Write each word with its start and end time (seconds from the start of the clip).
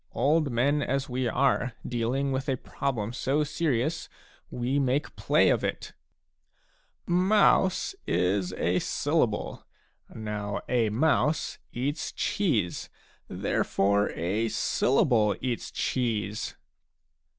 Old 0.15 0.49
men 0.49 0.81
as 0.81 1.07
we 1.09 1.27
are, 1.27 1.73
dealing 1.87 2.31
with 2.31 2.49
a 2.49 2.57
problem 2.57 3.13
so 3.13 3.43
serious, 3.43 4.09
we 4.49 4.79
make 4.79 5.15
play 5.15 5.49
of 5.51 5.63
it! 5.63 5.93
Mouse' 7.05 7.93
is 8.27 8.51
a 8.53 8.79
syllable.^ 8.79 9.61
Now 10.15 10.59
a 10.67 10.89
mouse 10.89 11.59
eats 11.71 12.11
cheese; 12.11 12.89
therefore, 13.27 14.09
a 14.15 14.47
syllable 14.49 15.35
eats 15.39 15.69
cheese." 15.69 16.55